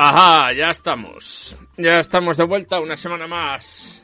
[0.00, 1.56] Ajá, ya estamos.
[1.76, 4.00] Ya estamos de vuelta una semana más.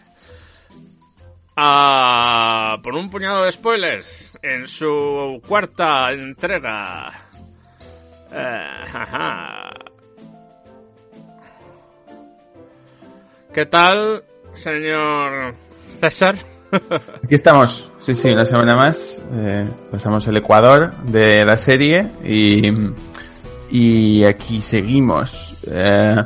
[1.56, 7.12] Ah, por un puñado de spoilers en su cuarta entrega.
[8.32, 9.70] Eh, ajá.
[13.52, 15.54] ¿Qué tal, señor
[16.00, 16.34] César?
[17.22, 19.22] Aquí estamos, sí, sí, una semana más.
[19.32, 22.68] Eh, pasamos el Ecuador de la serie y,
[23.70, 25.54] y aquí seguimos.
[25.70, 26.16] Eh,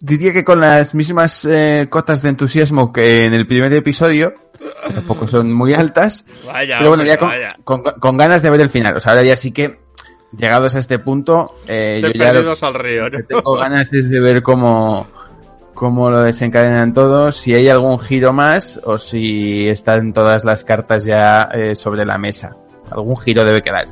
[0.00, 4.34] diría que con las mismas eh, cotas de entusiasmo que en el primer episodio,
[4.94, 7.48] tampoco son muy altas, Vaya, pero bueno, ya con, vaya.
[7.64, 8.96] con- con ganas de ver el final.
[8.96, 9.78] O sea, ahora ya sí que,
[10.36, 13.16] llegados a este punto, eh, yo ya lo perdidos al río, ¿no?
[13.18, 15.06] que tengo ganas es de ver cómo,
[15.74, 21.04] cómo lo desencadenan todo, si hay algún giro más o si están todas las cartas
[21.04, 22.56] ya eh, sobre la mesa.
[22.90, 23.86] Algún giro debe quedar.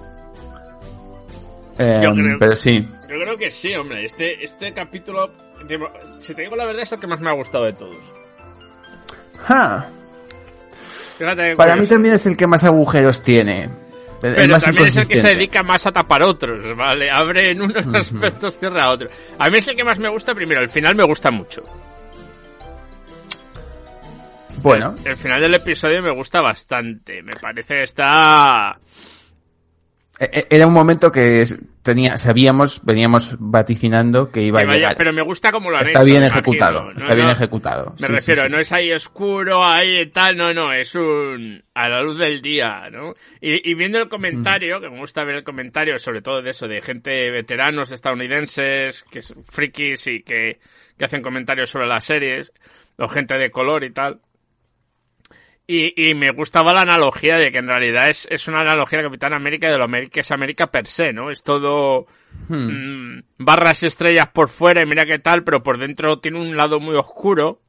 [1.78, 2.86] Eh, Yo creo- Pero sí.
[3.08, 4.04] Yo creo que sí, hombre.
[4.04, 5.30] Este, este capítulo,
[5.66, 5.80] de-
[6.18, 7.96] si te digo la verdad, es el que más me ha gustado de todos.
[9.38, 9.86] Ja,
[11.18, 13.64] Fíjate Para mí también es el que más agujeros tiene.
[14.22, 17.10] El- el Pero más también es el que se dedica más a tapar otros, ¿vale?
[17.10, 19.12] Abre en unos aspectos, cierra otros.
[19.38, 20.60] A mí es el que más me gusta primero.
[20.60, 21.62] El final me gusta mucho.
[24.62, 27.22] Bueno, El final del episodio me gusta bastante.
[27.22, 28.78] Me parece que está...
[30.24, 31.44] e- e- era un momento que
[31.82, 34.96] tenía, sabíamos, veníamos vaticinando que iba que a llegar.
[34.96, 36.06] pero me gusta como lo han Está hecho.
[36.10, 37.94] bien ejecutado, está No, bien ejecutado.
[37.98, 38.52] Me Sí, refiero, sí, sí.
[38.52, 41.64] no es ahí oscuro, ahí tal, no, no, es un...
[41.74, 43.14] a la luz del día, ¿no?
[43.40, 46.68] Y, y viendo el comentario, que me gusta ver el comentario, sobre todo de eso,
[46.68, 50.58] de gente veteranos estadounidenses, que son frikis y que,
[50.96, 52.52] que hacen comentarios sobre las series,
[52.98, 54.20] o gente de color y tal.
[55.72, 59.04] Y, y me gustaba la analogía de que en realidad es, es una analogía de
[59.04, 61.30] Capitán América y de lo que es América per se, ¿no?
[61.30, 62.06] Es todo
[62.48, 63.16] Hmm.
[63.16, 66.56] mm, barras y estrellas por fuera y mira qué tal, pero por dentro tiene un
[66.56, 67.60] lado muy oscuro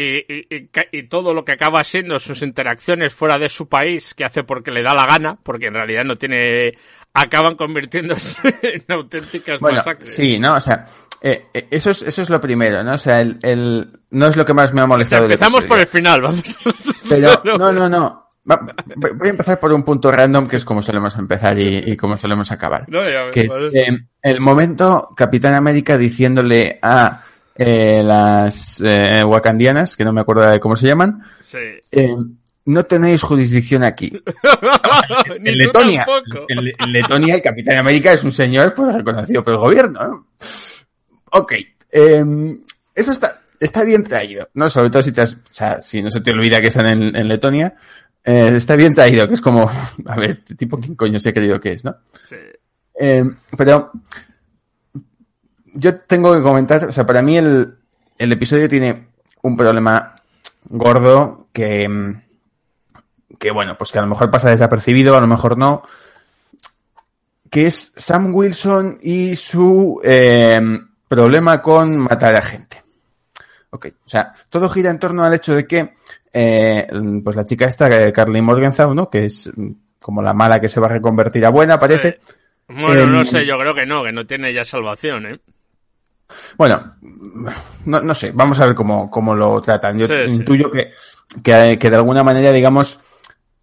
[0.00, 4.70] y, todo lo que acaba siendo sus interacciones fuera de su país que hace porque
[4.70, 6.74] le da la gana, porque en realidad no tiene...
[7.14, 10.14] acaban convirtiéndose en auténticas Bueno, masacres.
[10.14, 10.54] sí, ¿no?
[10.54, 10.86] O sea,
[11.20, 12.92] eh, eh, eso, es, eso es lo primero, ¿no?
[12.92, 15.24] O sea, el, el- no es lo que más me ha O sea, molestado.
[15.24, 16.42] empezamos por el final, vamos.
[17.08, 18.24] Pero, no, no, no.
[18.44, 22.16] Voy a empezar por un punto random, que es como solemos empezar y, y como
[22.16, 22.84] solemos acabar.
[22.88, 27.22] No, ya, Que eh, el momento Capitán América diciéndole a
[27.54, 31.58] eh, las eh, wakandianas, que no me acuerdo de cómo se llaman, Sí.
[31.90, 32.14] eh,
[32.64, 34.12] no tenéis jurisdicción aquí.
[35.44, 36.06] En Letonia.
[36.48, 40.00] En, en Letonia el Capitán América es un señor pues, reconocido por el gobierno.
[40.00, 40.26] ¿no?
[41.32, 41.52] Ok.
[41.90, 42.24] eh,
[42.94, 44.68] eso está, está bien traído, ¿no?
[44.70, 47.14] Sobre todo si te has- o sea, si no se te olvida que están en,
[47.16, 47.74] en Letonia.
[48.24, 49.70] eh, está bien traído, que es como,
[50.06, 51.96] a ver, tipo quién coño se ha creído que es, ¿no?
[52.28, 52.36] Sí.
[53.00, 53.24] Eh,
[53.56, 53.90] pero
[55.74, 57.74] yo tengo que comentar, o sea, para mí el,
[58.18, 59.08] el episodio tiene
[59.42, 60.16] un problema
[60.68, 62.22] gordo que, mm,
[63.38, 65.82] que, bueno, pues que a lo mejor pasa desapercibido, a lo mejor no,
[67.50, 70.60] que es Sam Wilson y su eh,
[71.08, 72.82] problema con matar a gente.
[73.70, 75.94] Ok, o sea, todo gira en torno al hecho de que,
[76.32, 76.86] eh,
[77.22, 79.10] pues la chica esta, eh, Carly Morgenthau, ¿no?
[79.10, 79.70] Que es mm,
[80.00, 82.20] como la mala que se va a reconvertir a buena, parece.
[82.68, 85.40] Bueno, no sé, yo creo que no, que no tiene ya salvación, ¿eh?
[86.56, 86.94] Bueno,
[87.86, 89.98] no, no sé, vamos a ver cómo, cómo lo tratan.
[89.98, 90.34] Yo Sí, sí.
[90.36, 90.92] intuyo que,
[91.42, 93.00] que, que de alguna manera, digamos,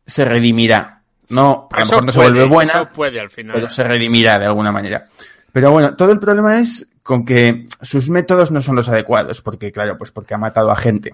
[0.06, 1.01] se redimirá.
[1.29, 3.56] No, a lo mejor no se vuelve buena, puede al final.
[3.56, 5.07] pero se redimirá de alguna manera.
[5.51, 9.71] Pero bueno, todo el problema es con que sus métodos no son los adecuados, porque
[9.71, 11.13] claro, pues porque ha matado a gente.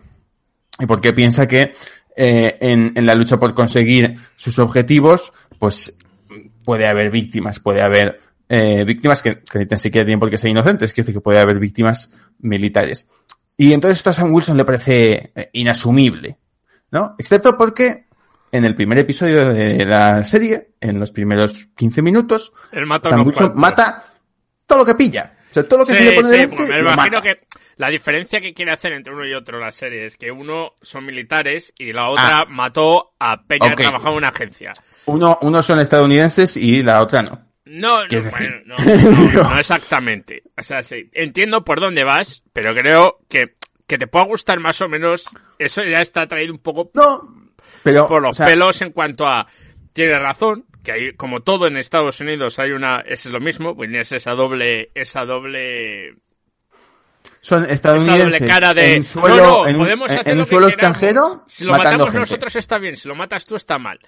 [0.80, 1.74] Y porque piensa que
[2.16, 5.94] eh, en, en la lucha por conseguir sus objetivos, pues
[6.64, 10.38] puede haber víctimas, puede haber eh, víctimas que, que ni tan siquiera tienen por qué
[10.38, 12.10] ser inocentes, quiere decir que puede haber víctimas
[12.40, 13.10] militares.
[13.58, 16.38] Y entonces esto a Sam Wilson le parece eh, inasumible,
[16.92, 17.16] ¿no?
[17.20, 18.06] Excepto porque
[18.50, 22.54] en el primer episodio de la serie, en los primeros 15 minutos,
[23.04, 24.06] Sam Wilson mata
[24.66, 25.34] todo lo que pilla.
[25.52, 27.18] O sea, todo lo que se Sí, le pone sí, delante, pues me lo imagino
[27.18, 27.22] mata.
[27.22, 27.40] que
[27.78, 31.06] la diferencia que quiere hacer entre uno y otro la serie es que uno son
[31.06, 33.76] militares y la otra mató a Peña Ok.
[33.78, 34.74] que trabajaba en una agencia.
[35.06, 37.42] Uno, unos son estadounidenses y la otra no.
[37.66, 40.44] No, no, ¿Qué es bueno, no, no, no exactamente.
[40.58, 43.56] O sea, sí, entiendo por dónde vas, pero creo que
[43.88, 47.28] que te pueda gustar más o menos, eso ya está traído un poco No,
[47.84, 48.08] pero...
[48.08, 49.48] por los o sea, pelos en cuanto a
[49.92, 53.90] tiene razón que hay como todo en Estados Unidos hay una es lo mismo pues
[53.94, 56.16] es esa doble esa doble
[57.40, 60.46] Son estadounidenses doble cara de en suelo, no, no, en un, podemos hacer en un
[60.46, 62.20] suelo extranjero si lo matamos gente.
[62.20, 64.00] nosotros está bien si lo matas tú está mal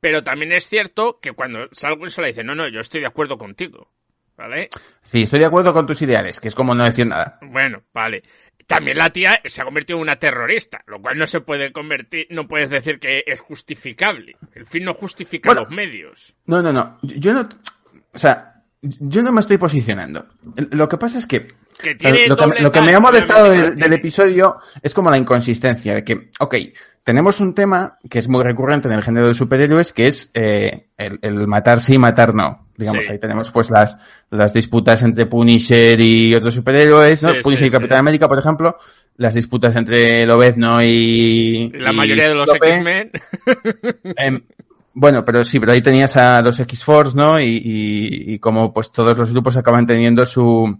[0.00, 3.06] pero también es cierto que cuando Sal Wilson le dice no no yo estoy de
[3.06, 3.90] acuerdo contigo
[4.36, 4.70] ¿vale?
[5.02, 7.38] Sí, estoy de acuerdo con tus ideales, que es como no decir nada.
[7.42, 8.22] Bueno, vale.
[8.72, 12.26] También la tía se ha convertido en una terrorista, lo cual no se puede convertir,
[12.30, 14.34] no puedes decir que es justificable.
[14.54, 15.62] El fin no justifica Bueno.
[15.62, 16.34] los medios.
[16.46, 16.98] No, no, no.
[17.02, 17.48] Yo no.
[18.12, 20.26] O sea, yo no me estoy posicionando.
[20.70, 21.48] Lo que pasa es que.
[21.82, 26.04] Que tiene lo, que, lo me ha molestado del, episodio es como la inconsistencia de
[26.04, 26.54] que, ok,
[27.02, 30.88] tenemos un tema que es muy recurrente en el género de superhéroes, que es eh,
[30.96, 32.68] el, el matar sí, matar no.
[32.82, 33.12] Digamos, Sí.
[33.12, 33.98] ahí tenemos pues las,
[34.30, 37.30] las disputas entre Punisher y otros superhéroes, ¿no?
[37.32, 37.98] Sí, Punisher sí, y Capitán.
[37.98, 38.76] América, por ejemplo.
[39.16, 41.70] Las disputas entre Lobezno y...
[41.74, 42.48] La y mayoría de los.
[42.54, 43.10] X-Men.
[44.16, 44.40] Em,
[44.94, 47.40] bueno, pero sí, pero ahí tenías a los X-Force, ¿no?
[47.40, 50.78] Y, y, y como pues todos los grupos acaban teniendo su,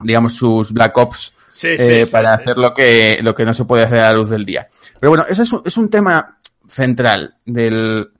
[0.00, 3.64] digamos, sus Black Ops Sí, sí, eh, para hacer lo que, lo que no se
[3.66, 4.68] puede hacer a la luz del día.
[4.98, 8.10] Pero bueno, eso es un, es un tema central del,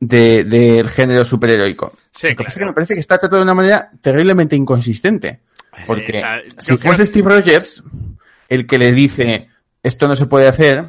[0.00, 1.96] de- del género superheroico.
[2.14, 2.70] Sí, lo que pasa es que claro.
[2.70, 5.40] me parece que está tratado de una manera terriblemente inconsistente.
[5.86, 7.82] Porque Eh, la- si fuese Steve Rogers
[8.48, 9.48] el que le dice
[9.82, 10.88] esto no se puede hacer,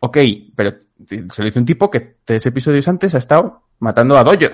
[0.00, 0.18] ok,
[0.56, 0.74] pero
[1.08, 4.52] se lo dice un tipo que tres episodios antes ha estado matando a Dojo.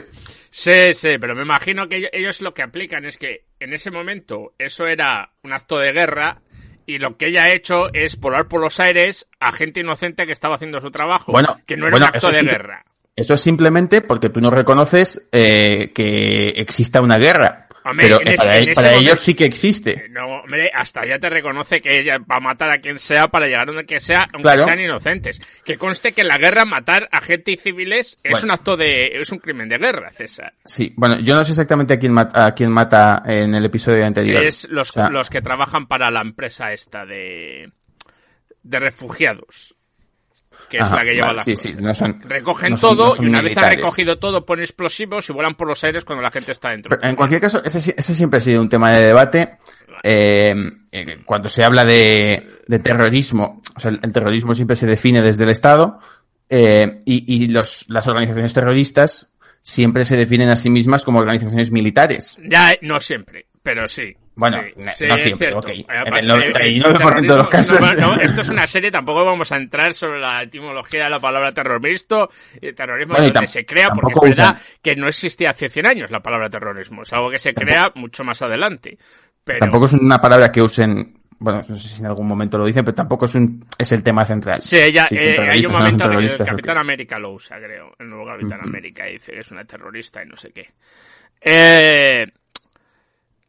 [0.51, 4.55] Sí, sí, pero me imagino que ellos, lo que aplican es que en ese momento
[4.59, 6.41] eso era un acto de guerra
[6.87, 10.33] y lo que ella ha hecho es volar por los aires a gente inocente que
[10.33, 12.47] estaba haciendo su trabajo, Bueno, que no era bueno, un acto de sí.
[12.47, 12.85] guerra.
[13.19, 17.65] Eso es simplemente porque tú no reconoces eh, que exista una guerra.
[17.85, 20.09] Hombre, pero eh, ese- para, ellos sí que existe.
[20.11, 23.47] No, hombre, hasta ya te reconoce que ella va a matar a quien sea para
[23.47, 24.65] llegar donde que sea, aunque Claro.
[24.65, 25.41] sean inocentes.
[25.65, 28.45] Que conste que en la guerra matar a gente y civiles es Bueno.
[28.47, 30.53] un acto de, es un crimen de guerra, César.
[30.67, 34.05] Sí, bueno, yo no sé exactamente a quién, mata, a quién mata en el episodio
[34.05, 34.43] anterior.
[34.45, 37.71] Es los, O sea, los que trabajan para la empresa esta de,
[38.65, 39.75] de refugiados.
[40.69, 42.97] Que es ajá, la que lleva vale, la Sí, sí, no son, Recogen no son-
[42.97, 43.81] todo no y una vez ha militares.
[43.81, 46.91] recogido todo pone explosivos y vuelan por los aires cuando la gente está dentro.
[46.97, 49.59] Pero en cualquier caso, ese, ese siempre ha sido un tema de debate.
[50.03, 50.55] Eh,
[50.93, 55.23] eh, cuando se habla de, de terrorismo, o sea, el, el terrorismo siempre se define
[55.23, 55.99] desde el Estado
[56.49, 59.29] eh, y, y los, las organizaciones terroristas
[59.61, 62.37] siempre se definen a sí mismas como organizaciones militares.
[62.49, 64.15] Ya, no siempre, pero sí.
[64.39, 65.59] Bueno, sí, no- sí, no es siempre, cierto.
[65.59, 65.69] ok.
[65.69, 67.81] En el eh, 99% de los casos.
[67.81, 71.19] no, no, esto es una serie, tampoco vamos a entrar sobre la etimología de la
[71.19, 72.29] palabra terrorismo,
[72.77, 76.11] terrorismo Bueno, donde se crea, porque es verdad usan- que no existía hace 100 años
[76.13, 78.97] la palabra terrorismo, es algo que se crea mucho más adelante.
[79.43, 82.65] Pero, Tampoco es una palabra que usen, bueno, no sé si en algún momento lo
[82.65, 84.61] dicen, pero tampoco es, un, es el tema central.
[84.63, 86.47] Sí, ella, son eh, hay un no momento que el ok.
[86.47, 87.93] Capitán América lo usa, creo.
[87.99, 90.69] El nuevo Capitán América dice que es una terrorista y no sé qué.
[91.41, 92.27] Eh,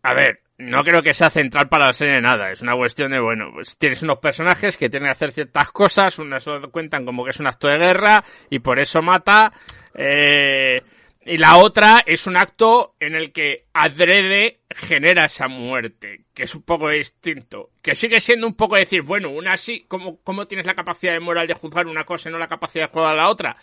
[0.04, 2.52] a ver, no creo que sea central para la serie nada.
[2.52, 6.20] Es una cuestión de, bueno, pues tienes unos personajes que tienen que hacer ciertas cosas,
[6.20, 9.54] unas lo cuentan como que es un acto de guerra y por eso mata.
[9.96, 10.84] Eh,
[11.26, 16.54] y la otra es un acto en el que adrede genera esa muerte, que es
[16.54, 17.72] un poco distinto.
[17.82, 21.22] Que sigue siendo un poco decir, bueno, una sí, ¿cómo, cómo tienes la capacidad de
[21.22, 23.56] moral de juzgar una cosa y no la capacidad de juzgar la otra?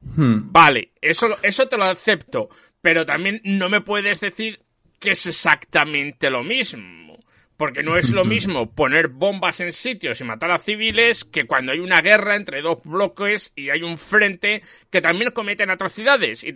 [0.00, 0.52] Hmm.
[0.52, 2.50] Vale, eso, eso te lo acepto,
[2.80, 4.60] pero también no me puedes decir
[4.98, 7.18] que es exactamente lo mismo.
[7.56, 11.72] Porque no es lo mismo poner bombas en sitios y matar a civiles que cuando
[11.72, 16.52] hay una guerra entre dos bloques y hay un frente que también cometen atrocidades y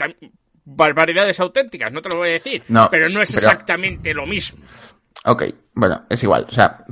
[0.64, 2.62] barbaridades auténticas, no te lo voy a decir.
[2.68, 4.64] No, pero no es pero- exactamente lo mismo.
[5.24, 6.46] Ok, bueno, es igual.
[6.48, 6.84] O sea,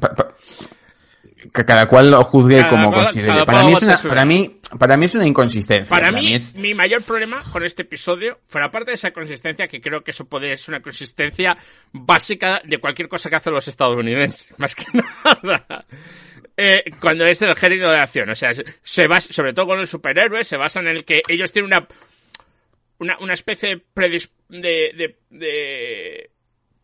[1.53, 3.45] cada cual lo juzgue Cada como cual- considere.
[3.45, 5.89] Para mí, es una, para, mí, para mí es una inconsistencia.
[5.89, 6.55] Para mí, es...
[6.55, 10.25] mi mayor problema con este episodio, fuera parte de esa consistencia, que creo que eso
[10.27, 11.57] puede ser una consistencia
[11.93, 15.85] básica de cualquier cosa que hacen los estadounidenses, más que nada.
[16.57, 18.51] Eh, cuando es el género de acción, o sea,
[18.83, 21.87] se basa, sobre todo con los superhéroes, se basa en el que ellos tienen una
[22.99, 24.59] una, una especie de, predis- de,
[24.97, 26.31] de, de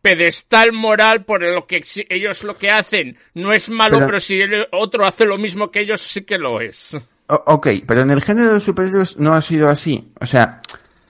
[0.03, 4.39] pedestal moral por lo que ellos lo que hacen no es malo, Pero- pero si
[4.41, 6.95] el otro hace lo mismo que ellos sí que lo es.
[7.27, 10.11] O- ok, pero en el género de superhéroes no ha sido así.
[10.19, 10.61] O sea,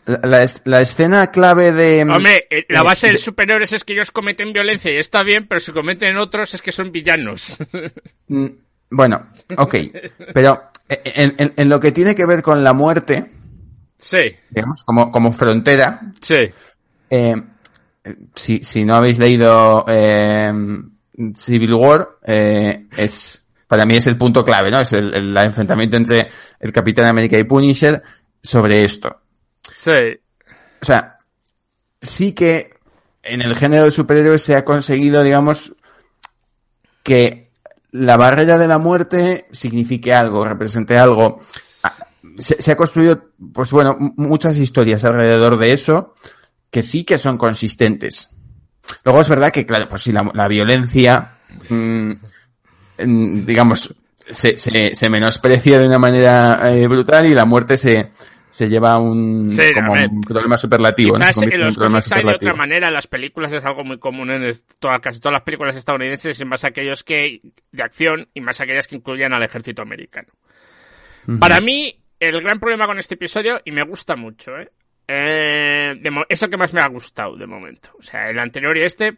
[0.06, 2.04] la, la es- la escena clave de...
[2.04, 5.24] Hombre, eh, la eh, base de de- superiores es que ellos cometen violencia y está
[5.24, 7.58] bien, pero si cometen otros es que son villanos.
[8.28, 8.46] Mm,
[8.92, 9.76] Bueno, ok,
[10.36, 13.32] pero en, en- en lo que tiene que ver con la muerte,
[13.98, 14.20] sí,
[14.52, 16.36] digamos, como, como frontera, sí.
[17.10, 17.36] eh,
[18.36, 20.52] si, si no habéis leído eh,
[21.36, 24.80] Civil War, eh, es para mí es el punto clave, ¿no?
[24.80, 26.30] Es el, el enfrentamiento entre
[26.60, 28.04] el Capitán América y Punisher
[28.42, 29.22] sobre esto.
[29.72, 30.20] Sí.
[30.82, 31.18] O sea,
[32.02, 32.74] sí que
[33.24, 35.74] en el género de superhéroes se ha conseguido, digamos,
[37.02, 37.50] que
[37.92, 41.40] la barrera de la muerte signifique algo, represente algo.
[41.84, 41.94] Ah,
[42.38, 46.14] Se, se ha construido, pues bueno, muchas historias alrededor de eso
[46.74, 48.30] que sí que son consistentes.
[49.06, 51.38] Luego es verdad que, claro, pues si la, la violencia,
[51.70, 52.14] mmm,
[52.98, 53.94] digamos,
[54.28, 58.10] se, se, se, menosprecia de una manera eh, brutal y la muerte se,
[58.50, 61.16] se lleva un, sí, como un problema superlativo.
[61.16, 61.44] Quizás ¿no?
[61.44, 65.00] en los cómics hay de otra manera, las películas es algo muy común en todas,
[65.00, 67.40] casi todas las películas estadounidenses, y más aquellos que
[67.72, 70.30] de acción y más aquellas que incluyan al ejército americano.
[71.28, 71.40] Uh -huh.
[71.40, 74.72] Para mí, el gran problema con este episodio, y me gusta mucho, ¿eh?
[75.08, 77.92] Eh de, es el que más me ha gustado de momento.
[78.00, 79.18] O sea, el anterior y este,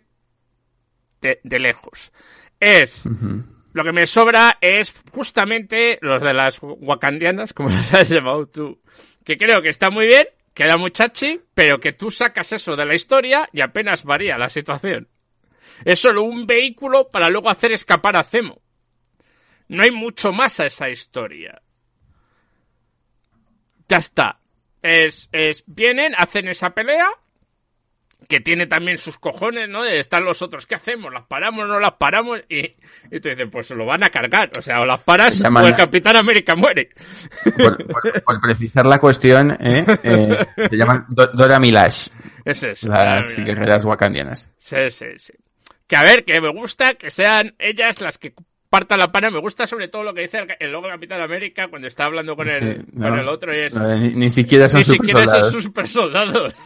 [1.22, 2.12] de, de lejos.
[2.60, 3.06] Es...
[3.06, 3.56] Uh -huh.
[3.75, 8.82] Lo que me sobra es justamente los de las wakandianas, como las has llamado tú,
[9.25, 12.86] que creo que está muy bien, queda muy chachi, pero que tú sacas eso de
[12.86, 15.10] la historia y apenas varía la situación.
[15.84, 18.62] Es solo un vehículo para luego hacer escapar a Zemo.
[19.68, 21.62] No hay mucho más a esa historia.
[23.89, 24.39] Ya está.
[24.86, 27.08] Es, es, vienen, hacen esa pelea,
[28.30, 29.82] que tiene también sus cojones, ¿no?
[29.82, 31.12] De estar los otros, ¿qué hacemos?
[31.12, 32.42] ¿Las paramos no las paramos?
[32.50, 32.75] Y,
[33.10, 34.51] y tú dices, pues se lo van a cargar.
[34.60, 36.92] O sea, o las paras o el Capitán América muere.
[37.58, 39.86] Por, por, por precisar la cuestión, ¿eh?
[40.04, 42.10] eh se llaman Dora Milash.
[42.44, 42.88] Es eso.
[42.88, 44.54] Las guerreras wakandianas.
[44.60, 45.34] Sí, sí, sí.
[45.88, 48.36] Que a ver, que me gusta que sean ellas las que
[48.75, 49.32] partan la pana.
[49.32, 52.36] Me gusta sobre todo lo que dice el, el logo Capitán América cuando está hablando
[52.36, 53.74] con el, sí, no, con el otro y es...
[53.74, 55.51] No, ni, ni, siquiera son ni super siquiera soldados.
[55.53, 56.53] son super soldados.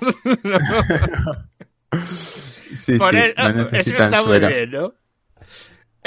[2.75, 4.93] sí, Por sí, no eso está muy bien, ¿no?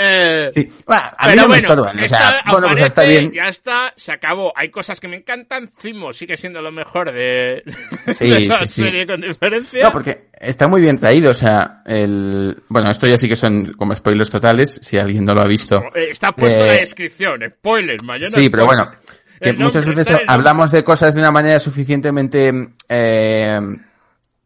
[0.05, 2.85] Eh, Sí, bueno, a mí pero no me bueno, estorban, o sea, está- bueno, pues
[2.85, 3.33] está bien.
[3.33, 4.53] Ya está, se acabó.
[4.57, 5.71] Hay cosas que me encantan.
[5.81, 7.63] Zimo sigue siendo lo mejor de,
[8.09, 9.85] Sí, de la sí, serie con diferencia.
[9.85, 12.57] No, porque está muy bien traído, o sea, el...
[12.69, 15.83] Bueno, esto ya sí que son como spoilers totales, si alguien no lo ha visto.
[15.95, 17.41] Eh, Está puesto en la Eh, descripción.
[17.59, 18.31] Spoilers, mañana.
[18.31, 18.91] Sí, pero bueno,
[19.41, 22.53] que muchas veces hablamos de cosas de una manera suficientemente
[22.89, 23.61] eh,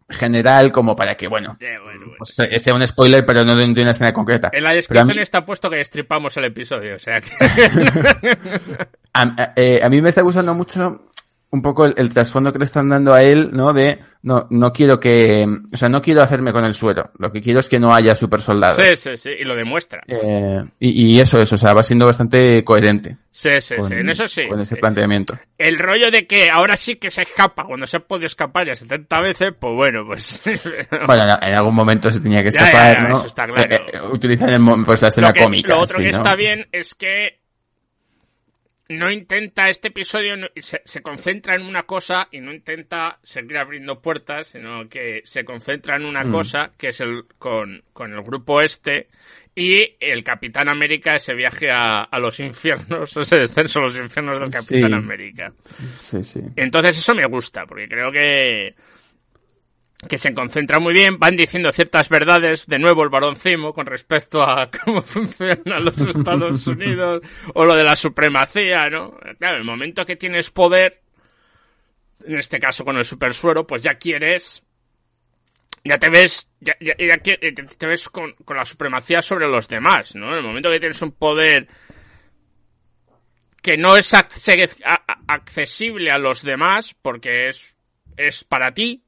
[0.08, 2.14] general como para que, bueno, Eh, bueno, bueno.
[2.18, 4.50] pues, sea un spoiler, pero no de una escena concreta.
[4.52, 7.30] En la descripción mí- está puesto que destripamos el episodio, o sea que...
[9.12, 11.10] A, a- eh, a mí me está gustando mucho
[11.56, 13.72] un poco el, el trasfondo que le están dando a él, ¿no?
[13.72, 17.10] De, no, no quiero que, o sea, no quiero hacerme con el suero.
[17.18, 18.76] Lo que quiero es que no haya super soldados.
[18.76, 20.02] sí, sí, sí, y lo demuestra.
[20.06, 23.94] Eh, y, y eso es, o sea, va siendo bastante coherente Sí, sí, con, sí,
[23.94, 24.46] en eso sí.
[24.48, 24.80] con ese sí.
[24.80, 25.38] planteamiento.
[25.58, 28.74] El rollo de que ahora sí que se escapa, cuando se ha podido escapar ya
[28.74, 30.40] 70 veces, pues bueno, pues...
[31.06, 33.16] Bueno, en, algún momento se tenía que Ya, ya, escapar, ya, ¿no?
[33.18, 33.74] eso está claro.
[33.74, 35.68] Eh, eh, utilizan el, pues la escena lo, que es- cómica.
[35.74, 36.10] lo otro que ¿no?
[36.10, 37.40] está bien es que
[38.88, 43.58] no intenta este episodio no- se, se concentra en una cosa y no intenta seguir
[43.58, 46.30] abriendo puertas sino que se concentra en una Mm.
[46.30, 49.08] cosa que es el con, con el grupo este
[49.54, 54.38] y el Capitán América ese viaje a, a los infiernos ese descenso a los infiernos
[54.38, 54.94] del Capitán Sí.
[54.96, 55.52] América
[55.96, 56.40] Sí, sí.
[56.54, 58.74] entonces eso me gusta, porque creo que
[60.08, 63.86] que se concentra muy bien, van diciendo ciertas verdades, de nuevo el varón Cimo, con
[63.86, 67.22] respecto a cómo funcionan los Estados Unidos,
[67.54, 69.16] o lo de la supremacía, ¿no?
[69.38, 71.00] Claro, el momento que tienes poder,
[72.24, 74.62] en este caso con el supersuero, pues ya quieres,
[75.82, 79.66] ya te ves, ya, ya- ya eh, te ves con, con la supremacía sobre los
[79.68, 80.30] demás, ¿no?
[80.32, 81.68] En el momento que tienes un poder
[83.62, 87.76] que no es accesible a los demás porque es,
[88.16, 89.02] es para ti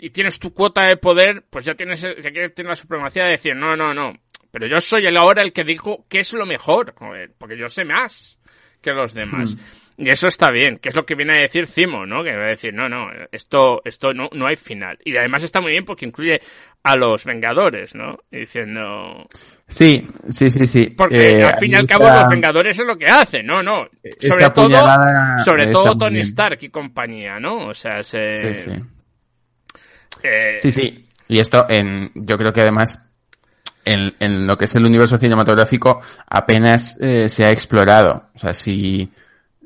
[0.00, 3.54] y tienes tu cuota de poder, pues ya tienes, ya tienes la supremacía de decir,
[3.54, 4.14] no, no, no,
[4.50, 7.68] pero yo soy el ahora el que dijo que es lo mejor, joder, porque yo
[7.68, 8.38] sé más
[8.80, 9.56] que los demás.
[9.98, 12.24] Y eso está bien, que es lo que viene a decir Cimo, ¿no?
[12.24, 14.98] Que va a decir, no, no, esto, esto no, no hay final.
[15.04, 16.40] Y además está muy bien porque incluye
[16.82, 18.20] a los Vengadores, ¿no?
[18.30, 19.28] Diciendo,
[19.68, 20.94] Sí, sí, sí, sí.
[20.96, 23.90] porque Eh, al fin y al cabo los Vengadores es lo que hacen, no, no.
[24.02, 24.88] esa Sobre todo,
[25.44, 26.26] sobre todo Tony bien.
[26.26, 27.68] Stark y compañía, ¿no?
[27.68, 28.82] O sea, se, Sí, sí.
[30.22, 31.02] Eh, Sí, sí.
[31.28, 33.04] Y esto, en, yo creo que además,
[33.84, 38.26] en, en lo que es el universo cinematográfico, apenas eh, se ha explorado.
[38.34, 39.10] O sea, si,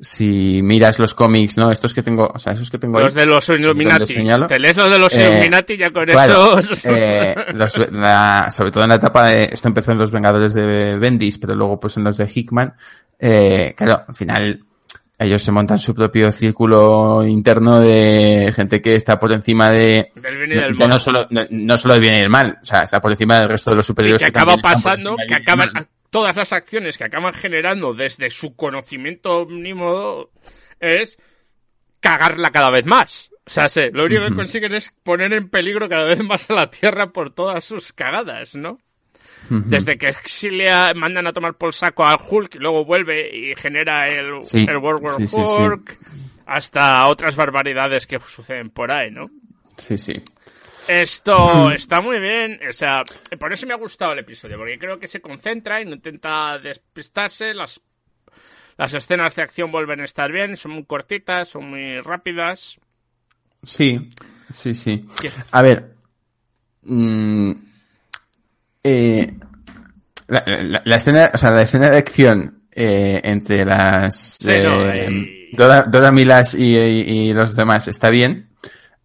[0.01, 1.71] si miras los cómics, ¿no?
[1.71, 4.13] Estos que tengo, o sea, esos que tengo ahí, los de los Illuminati.
[4.13, 4.47] señalo.
[4.47, 6.85] Te lees los de los Eh, Illuminati ya con Claro, esos.
[6.85, 10.97] eh, los- la- sobre todo en la etapa de, esto empezó en los Vengadores de
[10.99, 12.75] Bendis, pero luego pues en los de Hickman,
[13.19, 14.61] eh, claro, al final
[15.19, 20.37] ellos se montan su propio círculo interno de gente que está por encima de, del
[20.39, 20.89] bien y no, del mal.
[20.89, 23.39] no solo, no, no solo del bien y del mal, o sea, está por encima
[23.41, 24.21] del resto de los y superiores.
[24.23, 25.71] que acaba pasando, que y acaban,
[26.11, 30.31] todas las acciones que acaban generando desde su conocimiento mínimo
[30.81, 31.19] es
[32.01, 33.31] cagarla cada vez más.
[33.47, 36.55] O sea, se- lo único que consiguen es poner en peligro cada vez más a
[36.55, 38.79] la Tierra por todas sus cagadas, ¿no?
[39.49, 44.07] Desde que exilia, mandan a tomar por saco al Hulk y luego vuelve y genera
[44.07, 45.37] el, Sí, el World War sí.
[45.37, 45.99] Hulk,
[46.47, 49.31] hasta otras barbaridades que suceden por ahí, ¿no?
[49.77, 50.23] Sí, sí.
[50.89, 53.05] Esto está muy bien, o sea,
[53.39, 56.59] por eso me ha gustado el episodio, porque creo que se concentra y no intenta
[56.59, 57.81] despistarse, las,
[58.77, 62.79] las escenas de acción vuelven a estar bien, son muy cortitas, son muy rápidas.
[63.63, 64.11] Sí,
[64.53, 65.07] sí, sí.
[65.53, 65.95] A ver,
[68.83, 69.33] eh,
[70.85, 77.33] la, escena, o sea, la escena de acción eh, entre las eh, Dora, Milas y,
[77.33, 78.51] los demás está bien.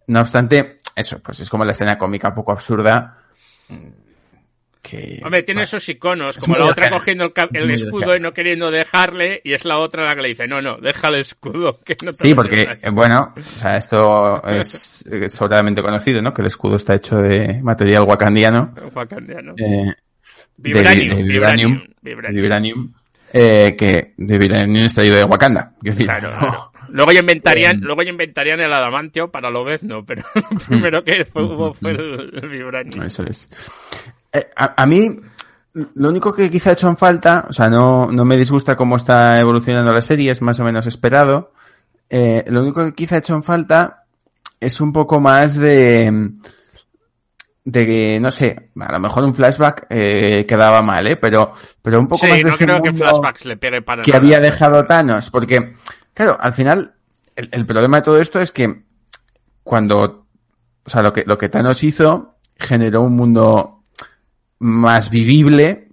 [0.06, 3.18] No obstante, eso, pues es como la escena cómica un poco absurda.
[4.82, 9.40] Que, Hombre, tiene esos iconos, como la otra cogiendo el, escudo y no queriendo dejarle,
[9.44, 12.12] y es la otra la que le dice, no, no, deja el escudo, que no
[12.12, 16.34] Sí, porque, bueno, o sea, esto es sobradamente conocido, ¿no?
[16.34, 18.74] Que el escudo está hecho de material wakandiano.
[18.94, 19.54] Wakandiano.
[19.58, 19.94] Eh,
[20.62, 22.92] Vibranium, vibranium, vibranium,
[23.32, 25.72] eh, que de Vibranium extraído de Wakanda.
[25.96, 30.22] claro, Luego ya inventarían, eh, luego ya inventarían el adamantio para lo vez no, pero
[30.34, 33.04] lo primero que fue, hubo fue el, vibranium.
[33.04, 33.48] Eso es.
[34.32, 35.08] Eh, a, mí,
[35.72, 38.96] lo único que quizá ha hecho en falta, o sea, no, no me disgusta cómo
[38.96, 41.52] está evolucionando la serie, es más o menos esperado.
[42.08, 44.04] Eh, lo único que quizá ha hecho en falta
[44.58, 46.32] es un poco más de,
[47.70, 51.16] de que, no sé, a lo mejor un flashback eh, quedaba mal, ¿eh?
[51.16, 54.40] Pero, pero un poco más de no creo que flashbacks le pegue para que había
[54.40, 55.74] dejado Thanos, porque,
[56.12, 56.94] claro, al final,
[57.36, 58.82] el, problema de todo esto es que
[59.62, 60.26] cuando,
[60.84, 63.82] o sea, lo que, lo que Thanos hizo generó un mundo
[64.58, 65.88] más vivible,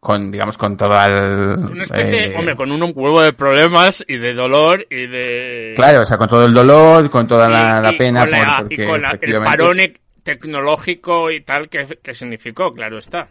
[0.00, 1.58] con, digamos, con toda el...
[1.70, 5.74] Una especie, eh, hombre, con un huevo de problemas y de dolor y de...
[5.76, 8.26] Claro, o sea, con todo el dolor, con toda la, pena.
[8.68, 9.78] y con el parón
[10.22, 13.28] tecnológico y tal que, que significó, claro está.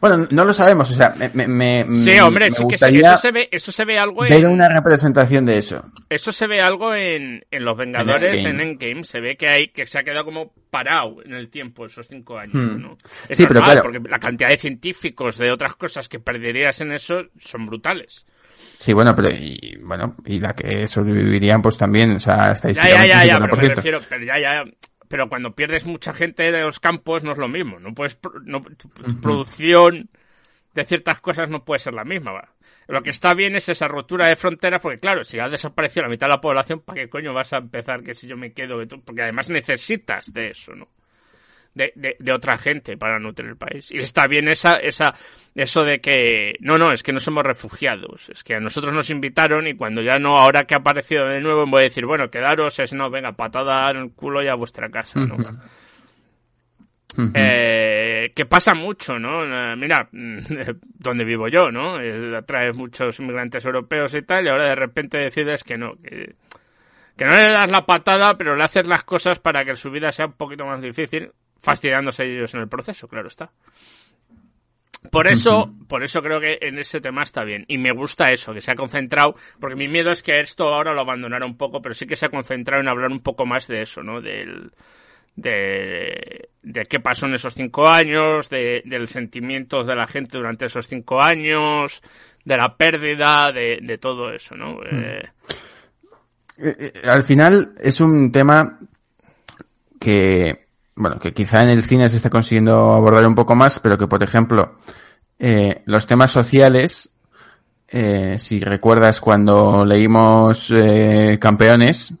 [0.00, 3.48] Bueno, no lo sabemos, o sea, me, me Sí, hombre, sí que eso se ve,
[3.50, 4.30] eso se ve algo en...
[4.30, 5.84] Ver una representación de eso.
[6.10, 9.04] Eso se ve algo en, en Los Vengadores, en Endgame.
[9.04, 12.38] se ve que hay, que se ha quedado como parado en el tiempo esos cinco
[12.38, 12.82] años, hmm.
[12.82, 12.98] ¿no?
[13.30, 13.82] sí, pero claro.
[13.82, 18.26] porque la cantidad de científicos, de otras cosas que perderías en eso son brutales.
[18.76, 23.24] Sí, bueno, pero y, bueno, y la que sobrevivirían pues también, o sea, estadísticamente ya,
[23.24, 24.64] ya, ya, pero me refiero, pero ya, ya,
[25.08, 27.78] pero cuando pierdes mucha gente de los campos no es lo mismo.
[27.80, 28.62] No puedes, no,
[29.22, 30.08] producción
[30.74, 32.48] de ciertas cosas no puede ser la misma.
[32.86, 36.10] Lo que está bien es esa rotura de fronteras, porque claro, si ha desaparecido la
[36.10, 38.78] mitad de la población, ¿para qué coño vas a empezar que si yo me quedo?
[39.04, 40.88] Porque además necesitas de eso, ¿no?
[41.76, 43.92] De, de, otra gente para nutrir el país.
[43.92, 45.12] Y está bien esa, esa,
[45.54, 49.10] eso de que, no, no, es que no somos refugiados, es que a nosotros nos
[49.10, 52.30] invitaron y cuando ya no, ahora que ha aparecido de nuevo, voy a decir, bueno,
[52.30, 55.36] quedaros, es no, venga, patada en el culo y a vuestra casa, ¿no?
[57.34, 59.44] eh, que pasa mucho, ¿no?
[59.44, 62.00] Eh, mira, donde vivo yo, ¿no?
[62.00, 66.36] Eh, atraes muchos inmigrantes europeos y tal, y ahora de repente decides que no, que,
[67.18, 70.10] que no le das la patada, pero le haces las cosas para que su vida
[70.10, 71.32] sea un poquito más difícil
[71.66, 73.50] fastidiándose ellos en el proceso, claro está.
[75.10, 77.64] Por eso, por eso creo que en ese tema está bien.
[77.66, 80.94] Y me gusta eso, que se ha concentrado, porque mi miedo es que esto ahora
[80.94, 83.66] lo abandonara un poco, pero sí que se ha concentrado en hablar un poco más
[83.66, 84.20] de eso, ¿no?
[84.20, 84.70] Del,
[85.34, 90.66] de, de qué pasó en esos cinco años, de, del sentimiento de la gente durante
[90.66, 92.00] esos cinco años,
[92.44, 94.74] de la pérdida, de, de todo eso, ¿no?
[94.74, 94.98] Mm.
[94.98, 95.24] Eh,
[96.58, 98.78] eh, eh, al final es un tema
[100.00, 100.65] que
[100.96, 104.06] bueno, que quizá en el cine se está consiguiendo abordar un poco más, pero que,
[104.06, 104.78] por ejemplo,
[105.38, 107.16] eh, los temas sociales,
[107.88, 112.14] eh, si recuerdas cuando leímos eh, Campeones,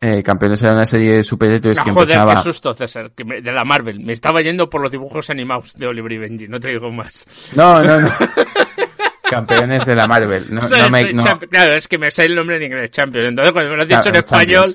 [0.00, 2.34] eh, Campeones era una serie de superhéroes que ah, joder, empezaba...
[2.34, 4.00] qué susto, César, que de la Marvel.
[4.00, 7.24] Me estaba yendo por los dibujos animados de Oliver y Benji, no te digo más.
[7.54, 8.08] No, no, no.
[9.32, 10.46] campeones de la Marvel.
[10.50, 10.60] No,
[11.48, 13.28] Claro, es que me sé el nombre en inglés, Champions.
[13.28, 14.74] Entonces, cuando me lo has dicho en español,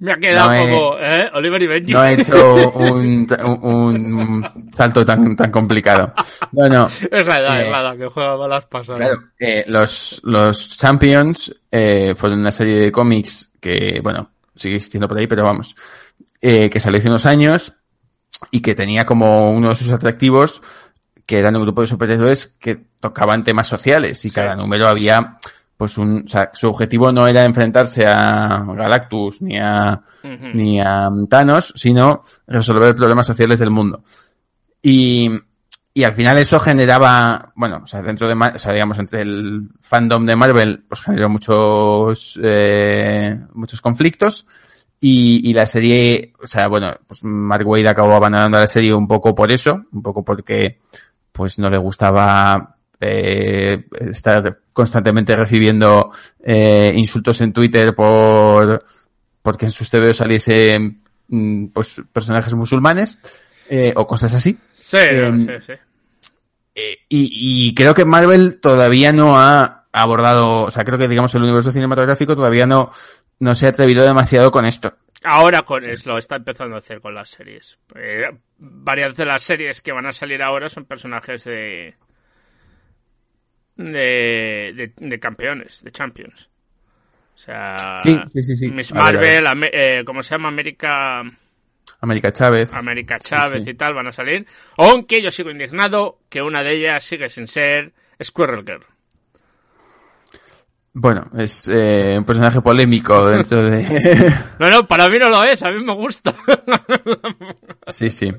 [0.00, 1.30] me ha quedado como, ¿eh?
[1.34, 1.92] Oliver y Benji.
[1.92, 3.26] No he hecho un,
[3.62, 6.12] un, salto tan, tan complicado.
[6.52, 6.88] No, no.
[7.10, 8.98] Es la edad, es la eh, edad, que juega balas pasadas.
[8.98, 15.08] Claro, eh, los, los Champions eh, fueron una serie de cómics que, bueno, sigue existiendo
[15.08, 15.74] por ahí, pero vamos,
[16.40, 17.72] eh, que salió hace unos años
[18.50, 20.62] y que tenía como uno de sus atractivos
[21.26, 25.38] que eran un grupo de superhéroes que tocaban temas sociales y cada número había
[25.76, 31.10] pues un, o sea, su objetivo no era enfrentarse a Galactus ni a, ni a
[31.28, 34.04] Thanos, sino resolver problemas sociales del mundo.
[34.80, 35.30] Y,
[35.92, 39.68] y al final eso generaba, bueno, o sea, dentro de, o sea, digamos, entre el
[39.80, 44.46] fandom de Marvel, pues generó muchos, eh, muchos conflictos.
[45.00, 49.06] Y, y la serie, o sea, bueno, pues Mark Wade acabó abandonando la serie un
[49.06, 50.80] poco por eso, un poco porque,
[51.34, 58.78] pues no le gustaba eh, estar constantemente recibiendo eh, insultos en Twitter por
[59.42, 60.78] porque en sus TVO saliese
[61.26, 63.18] mm, pues personajes musulmanes
[63.68, 64.56] eh, o cosas así.
[64.72, 65.72] Sí, Em, sí, sí.
[66.76, 71.34] Eh, y, y creo que Marvel todavía no ha abordado, o sea, creo que digamos
[71.34, 72.92] el universo cinematográfico todavía no,
[73.40, 74.94] no se ha atrevido demasiado con esto.
[75.24, 77.78] Ahora con es, lo está empezando a hacer con las series.
[77.96, 81.94] Eh, varias de las series que van a salir ahora son personajes de
[83.76, 86.48] de, de, de campeones, de champions.
[87.34, 88.68] O sea, Sí, sí, sí, sí.
[88.70, 89.42] Miss A ver, a ver.
[89.42, 90.48] Marvel, Ame- eh, ¿cómo se llama?
[90.48, 91.22] América,
[92.00, 92.72] América Chávez.
[92.72, 94.46] América Chávez y tal van a salir.
[94.76, 98.84] Aunque yo sigo indignado que una de ellas sigue sin ser Squirrel Girl.
[100.96, 104.32] Bueno, es eh, un personaje polémico dentro de...
[104.60, 106.32] No, no, para mí no lo es, a mí me gusta.
[107.94, 108.32] sí, sí.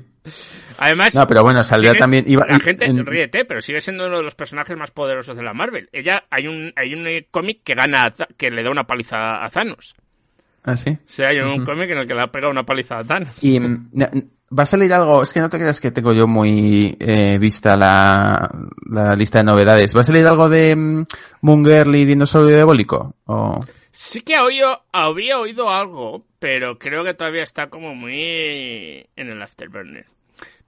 [0.78, 2.24] Además, No, pero bueno, saldrá sigue- también...
[2.26, 5.42] iba- la gente en- ríete, pero sigue siendo uno de los personajes más poderosos de
[5.42, 5.88] la Marvel.
[5.92, 9.94] Ella, hay un, hay un cómic que gana, que le da una paliza a Thanos.
[10.64, 10.90] Ah, sí.
[10.90, 13.28] O sea, hay un cómic en el que le ha pegado una paliza a Thanos.
[13.40, 13.90] Y mm,
[14.58, 17.76] va a salir algo, es que no te creas que tengo yo muy eh, vista
[17.76, 18.50] la,
[18.90, 19.94] la lista de novedades.
[19.96, 21.04] ¿Va a salir algo de mm,
[21.42, 23.14] Moon Girl y Dinosaurio Diabólico?
[23.26, 23.64] O...
[23.98, 29.40] Sí que oído, había oído algo, pero creo que todavía está como muy en el
[29.40, 30.04] afterburner.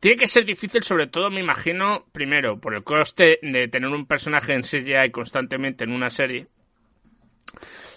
[0.01, 4.07] Tiene que ser difícil, sobre todo, me imagino, primero, por el coste de tener un
[4.07, 6.47] personaje en CGI constantemente en una serie.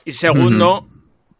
[0.03, 0.89] Y segundo,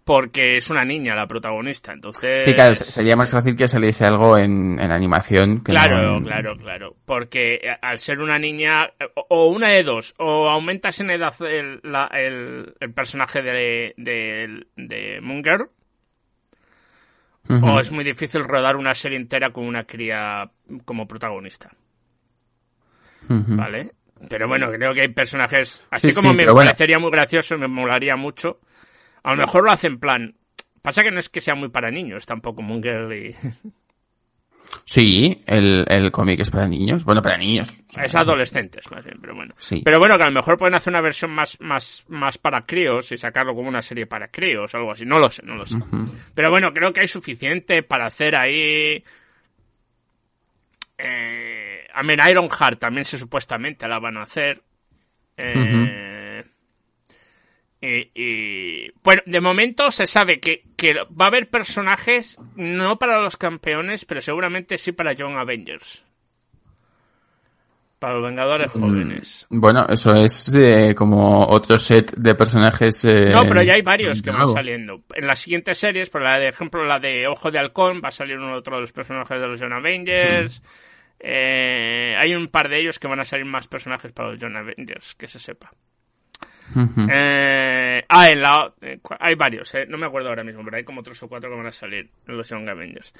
[0.04, 1.94] porque es una niña la protagonista.
[1.94, 2.44] Entonces.
[2.44, 5.64] Sí, claro, sería más fácil que saliese algo en, en animación.
[5.64, 6.96] Que Claro, no claro, claro.
[7.06, 11.34] Porque eh, al ser una niña, eh, o- una de dos, o aumentas en edad
[11.42, 15.20] el, la- el- el personaje de, de, de
[17.50, 17.66] Ujú.
[17.68, 20.50] o es muy difícil rodar una serie entera con una cría
[20.86, 21.72] como protagonista.
[23.28, 23.92] ¿vale?
[24.30, 26.70] Pero bueno, creo que hay personajes, así Sí, como sí, me bueno.
[26.70, 28.60] parecería muy gracioso, me molaría mucho.
[29.24, 30.36] A lo mejor lo hacen en plan.
[30.82, 33.36] Pasa que no es que sea muy para niños tampoco Moon Girl y...
[34.86, 37.04] Sí, el, el cómic es para niños.
[37.04, 37.84] Bueno, para niños.
[38.02, 39.54] Es adolescentes, más bien, pero bueno.
[39.58, 39.82] Sí.
[39.84, 43.12] Pero bueno, que a lo mejor pueden hacer una versión más, más, más para críos
[43.12, 45.06] y sacarlo como una serie para críos o algo así.
[45.06, 45.78] No lo sé, no lo sé.
[46.34, 49.04] Pero bueno, creo que hay suficiente para hacer ahí.
[50.98, 54.62] Eh, a ver, Ironheart también se supuestamente la van a hacer.
[55.38, 56.21] Eh,
[57.82, 63.20] y, y- bueno, de momento se sabe que, que va a haber personajes no para
[63.22, 66.06] los campeones, pero seguramente sí para Young Avengers.
[68.00, 69.46] Para los Vengadores jóvenes.
[69.52, 73.06] Bueno, eso es eh, como otro set de personajes.
[73.06, 75.04] eh, No, pero ya hay varios que van saliendo.
[75.14, 78.12] En las siguientes series, por la de ejemplo, la de Ojo de Halcón, va a
[78.12, 80.64] salir uno otro de los personajes de los Young Avengers.
[81.20, 84.56] Eh, hay un par de ellos que van a salir más personajes para los Young
[84.58, 85.72] Avengers, que se sepa.
[87.12, 90.84] Eh, ah, en la, eh, hay varios, eh, no me acuerdo ahora mismo, pero hay
[90.84, 93.14] como tres o cuatro que van a salir en los Young Avengers.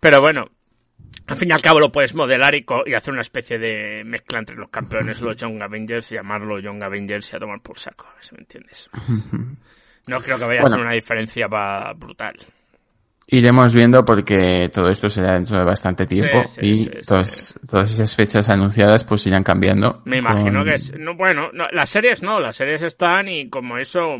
[0.00, 0.50] Pero bueno,
[1.28, 4.02] al fin y al cabo lo puedes modelar y, co- y hacer una especie de
[4.04, 7.78] mezcla entre los campeones, los Young Avengers, y llamarlo Young Avengers y a tomar por
[7.78, 8.90] saco, si me entiendes.
[10.08, 11.46] No creo que vaya a hacer una diferencia
[11.96, 12.36] brutal.
[13.30, 17.92] Iremos viendo porque todo esto será dentro de bastante tiempo sí, y sí, todas, todas
[17.92, 20.00] esas fechas anunciadas pues irán cambiando.
[20.06, 23.50] Me imagino con- que es, no, bueno, no, las series no, las series están y
[23.50, 24.16] como eso,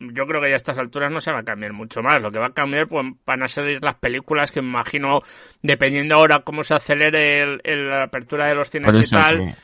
[0.00, 2.20] yo creo que ya a estas alturas no se va a cambiar mucho más.
[2.20, 5.22] Lo que va a cambiar pues, van a ser las películas que me imagino,
[5.62, 9.54] dependiendo ahora cómo se acelere el, el- la apertura de los cines y tal, que-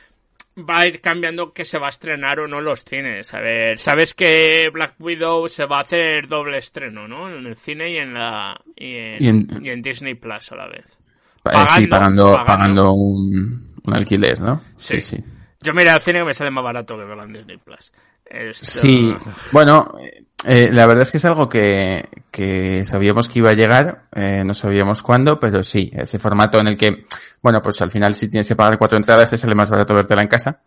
[0.57, 3.33] va a ir cambiando que se va a estrenar o no los cines.
[3.33, 7.29] A ver, sabes que Black Widow se va a hacer doble estreno, ¿no?
[7.29, 10.55] En el cine y en la y en, Y en- y en Disney Plus a
[10.55, 10.97] la vez.
[11.45, 14.61] eh, sí, pagando- pagando, un, un alquiler, ¿no?
[14.77, 15.01] Sí.
[15.01, 15.17] sí.
[15.61, 17.91] Yo me iré al cine que me sale más barato que verlo en Disney Plus.
[18.25, 19.15] Esto- Sí,
[19.51, 19.95] bueno,
[20.43, 24.43] eh, la verdad es que es algo que, que sabíamos que iba a llegar, eh,
[24.45, 27.05] no sabíamos cuándo, pero sí, ese formato en el que,
[27.41, 30.21] bueno, pues al final si tienes que pagar cuatro entradas te sale más barato vértela
[30.21, 30.61] en casa.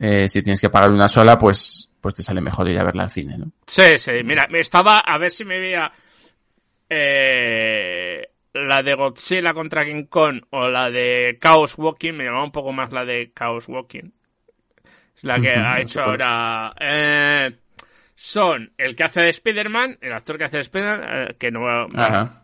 [0.00, 3.04] Eh, si tienes que pagar una sola, pues, pues te sale mejor ir a verla
[3.04, 3.52] al cine, ¿no?
[3.66, 5.92] Sí, sí, mira, me estaba a ver si me veía
[6.88, 12.52] eh, la de Godzilla contra King Kong o la de Chaos Walking, me llamaba un
[12.52, 14.10] poco más la de Chaos Walking.
[15.16, 16.74] Es la que ha hecho ahora.
[16.80, 17.56] eh,
[18.14, 21.66] son el que hace de Spider-Man, el actor que hace de Spider-Man, eh, que no.
[21.94, 22.42] Ajá.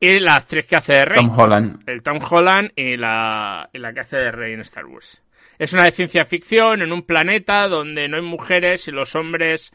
[0.00, 1.16] Y la actriz que hace de Rey.
[1.16, 1.88] Tom Holland.
[1.88, 5.22] el Tom Holland y la, y la que hace de Rey en Star Wars.
[5.58, 9.72] Es una de ciencia ficción en un planeta donde no hay mujeres y los hombres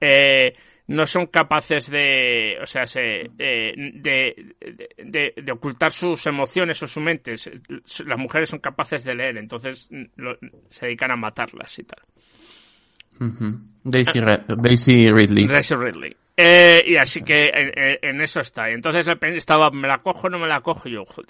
[0.00, 0.54] eh,
[0.86, 4.54] no son capaces de, o sea, se, eh, de,
[4.98, 7.34] de, de ocultar sus emociones o su mente.
[8.06, 10.38] Las mujeres son capaces de leer, entonces lo-
[10.70, 11.98] se dedican a matarlas y tal.
[13.20, 13.60] Ujú.
[13.84, 14.20] Daisy,
[15.10, 15.46] Ridley.
[15.46, 16.16] Daisy Ridley.
[16.36, 18.70] Eh, y así que en, en, eso está.
[18.70, 20.88] Y entonces estaba, ¿me la cojo o no me la cojo?
[20.88, 21.28] Yo, joder.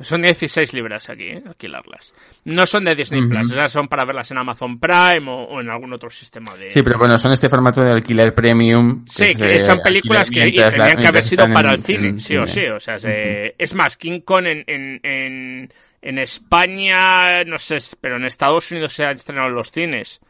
[0.00, 1.42] Son 16 libras aquí, ¿eh?
[1.46, 2.12] alquilarlas.
[2.44, 5.68] No son de Disney Plus, o sea, son para verlas en Amazon Prime o, en
[5.68, 6.70] algún otro sistema de...
[6.70, 9.04] Sí, pero bueno, son este formato de alquiler premium.
[9.06, 12.64] sí, que son películas que tenían que haber sido para el cine, sí o sí.
[12.66, 18.24] O sea, es más, King Kong en, en, en, en, España, no sé, pero en
[18.24, 20.20] Estados Unidos se han estrenado en los cines.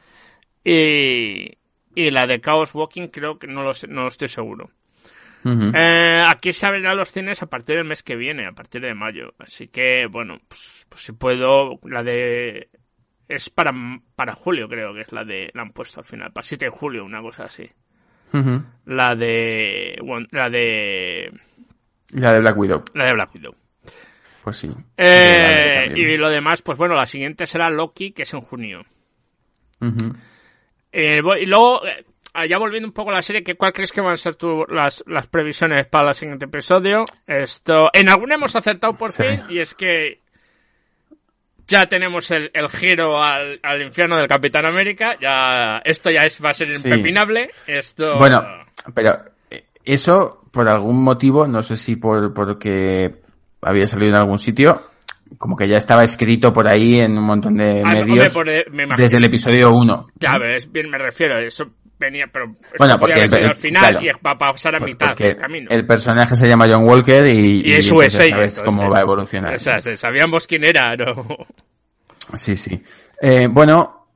[0.65, 1.59] Y,
[1.95, 4.71] y la de Chaos Walking creo que no lo, no lo estoy seguro
[5.45, 8.95] eh, aquí se abrirán los cines a partir del mes que viene, a partir de
[8.95, 9.35] mayo.
[9.39, 12.69] Así que, bueno, pues, pues si puedo, la de...
[13.29, 13.73] Es para,
[14.15, 15.51] para julio, creo que es la de...
[15.55, 17.69] La han puesto al final, para 7 de julio, una cosa así.
[18.87, 19.99] La de...
[20.31, 21.33] La de...
[22.11, 22.85] La de Black Widow.
[22.95, 23.55] La de Black Widow.
[24.45, 24.71] Pues sí.
[24.97, 28.85] Eh, y lo demás, pues bueno, la siguiente será Loki, que es en junio.
[30.93, 34.01] Eh, y luego, eh, Ah, ya volviendo un poco a la serie, ¿cuál crees que
[34.01, 37.05] van a ser tu, las, las previsiones para el siguiente episodio?
[37.27, 40.23] Esto, en alguna hemos acertado por fin, y es que
[41.67, 45.19] ya tenemos el, el giro al, al, infierno del Capitán América.
[45.21, 47.51] Ya, esto ya es, va a ser impepinable.
[47.67, 48.17] Esto.
[48.17, 48.43] Bueno,
[48.95, 53.15] pero eh, eso, por algún motivo, no sé si por, porque
[53.61, 54.83] había salido en algún sitio,
[55.39, 58.65] como que ya estaba escrito por ahí en un montón de ah, medios eh,
[58.97, 60.09] desde el episodio 1.
[60.19, 61.39] Claro, es bien, me refiero.
[61.39, 65.37] Eso venía, pero bueno, porque el, al final y va a pasar a mitad del
[65.37, 65.71] camino.
[65.71, 69.55] El personaje se llama John Walker y, y, es su sabes cómo va a evolucionar.
[69.55, 71.27] O sea, sabíamos quién era, ¿no?
[72.35, 72.83] Sí, sí.
[73.21, 74.09] Eh, bueno,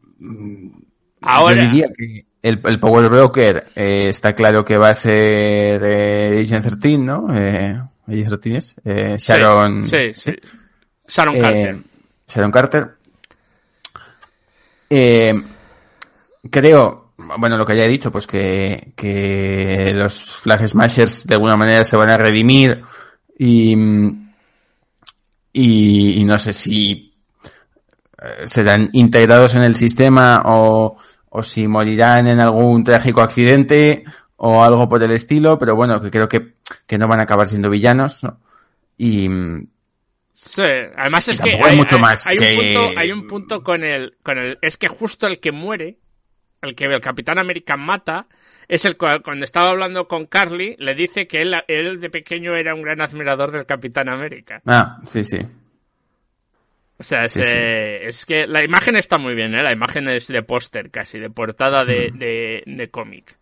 [1.21, 5.81] ahora yo diría que el, el Power Broker eh, está claro que va a ser
[5.85, 7.27] eh, Agent 13, ¿no?
[7.35, 9.83] Eh, Agent 13 es eh, Sharon.
[9.83, 10.33] Sí, sí.
[11.09, 11.79] Sharon Carter.
[12.27, 12.97] Sharon Carter.
[16.51, 21.57] creo bueno, lo que ya he dicho, pues que, que los Flag Smashers de alguna
[21.57, 22.83] manera se van a redimir
[23.39, 23.75] y,
[25.53, 27.15] y, no sé si
[28.23, 30.97] eh, serán integrados en el sistema o,
[31.31, 34.05] o si morirán en algún trágico accidente
[34.37, 37.47] o algo por el estilo, pero bueno, que creo que, que no van a acabar
[37.47, 38.41] siendo villanos, ¿no?
[38.99, 39.29] Y,
[40.39, 44.19] Sí, además es que hay, mucho más hay, un punto, hay un punto con el,
[44.23, 45.97] con el, es que justo el que muere
[46.61, 48.27] el que el Capitán América mata,
[48.69, 52.55] es el cual, cuando estaba hablando con Carly, le dice que él, él de pequeño
[52.55, 54.61] era un gran admirador del Capitán América.
[54.67, 55.39] Ah, sí, sí.
[56.99, 59.63] O sea, es, eh, es que la imagen está muy bien, ¿eh?
[59.63, 63.39] La imagen es de póster casi, de portada de, de, de cómic.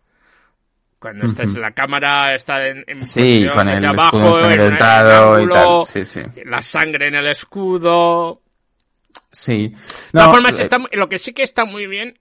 [1.05, 4.17] Cuando estás en la cámara, está en, en sí, con el abajo,
[4.49, 5.85] y tal.
[5.85, 6.21] Sí, sí.
[6.45, 8.41] la sangre en el escudo.
[9.31, 9.67] Sí.
[9.67, 12.17] de todas formas, eh, está, lo que sí que está muy bien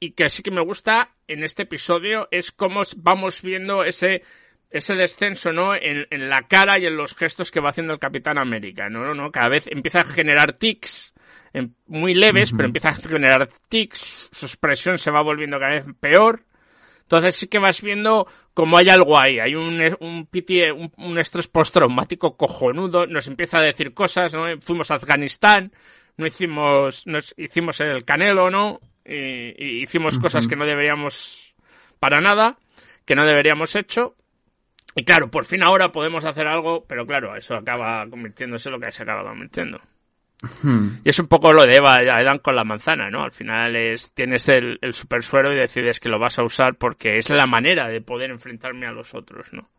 [0.00, 4.24] y que sí que me gusta en este episodio es cómo vamos viendo ese
[4.68, 5.76] ese descenso, ¿no?
[5.76, 9.14] En, en, la cara y en los gestos que va haciendo el Capitán América, ¿no?
[9.14, 9.30] ¿no?
[9.30, 11.14] Cada vez empieza a generar tics,
[11.86, 16.42] muy leves, pero empieza a generar tics, su expresión se va volviendo cada vez peor.
[17.06, 21.46] Entonces sí que vas viendo como hay algo ahí, hay un, un, un, un estrés
[21.46, 24.44] postraumático cojonudo, nos empieza a decir cosas, ¿no?
[24.60, 25.72] Fuimos a Afganistán,
[26.16, 28.80] no hicimos, nos hicimos el Canelo, ¿no?
[29.04, 31.54] y, hicimos cosas que no deberíamos
[31.98, 32.58] para nada,
[33.04, 34.16] que no deberíamos hecho.
[34.94, 38.80] Y claro, por fin ahora podemos hacer algo, pero claro, eso acaba convirtiéndose en lo
[38.80, 39.80] que se acaba convirtiendo.
[41.04, 43.22] Y es un poco lo de Eva Edan con la manzana, ¿no?
[43.22, 46.76] Al final es, tienes el, el super suero y decides que lo vas a usar
[46.76, 49.70] porque es la manera de poder enfrentarme a los otros, ¿no?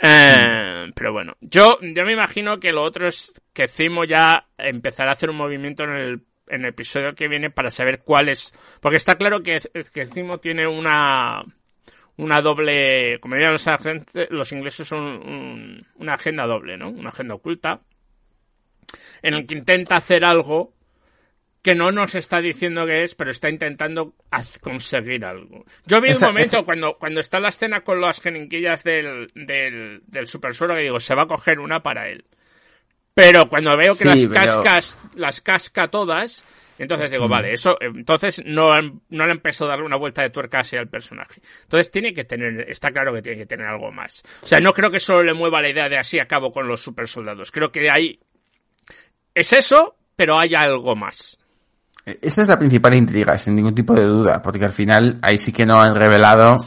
[0.00, 5.10] Eh, pero bueno, yo, yo me imagino que lo otro es que Cimo ya empezará
[5.10, 8.52] a hacer un movimiento en el en el episodio que viene para saber cuál es.
[8.80, 9.60] Porque está claro que,
[9.94, 11.44] que Cimo tiene una
[12.16, 16.90] una doble, como dirían los, agentes, los ingleses son una agenda doble, ¿no?
[16.90, 17.80] Una agenda oculta
[19.22, 20.72] en el que intenta hacer algo
[21.62, 24.14] que no nos está diciendo que es, pero está intentando
[24.60, 25.64] conseguir algo.
[25.86, 30.26] Yo vi un momento cuando, cuando está la escena con las jeringuillas del, del, del
[30.26, 32.24] super suero que digo, se va a coger una para él.
[33.14, 36.44] Pero cuando veo que las cascas, las casca todas,
[36.78, 38.72] entonces digo, vale, eso, entonces no,
[39.10, 41.40] no le empezó a darle una vuelta de tuerca así al personaje.
[41.62, 44.22] Entonces tiene que tener, está claro que tiene que tener algo más.
[44.42, 46.80] O sea, no creo que solo le mueva la idea de así acabo con los
[46.80, 47.52] super soldados.
[47.52, 48.18] Creo que hay,
[49.34, 51.38] es eso, pero hay algo más.
[52.04, 55.38] E, esa es la principal intriga, sin ningún tipo de duda, porque al final ahí
[55.38, 56.64] sí que no han revelado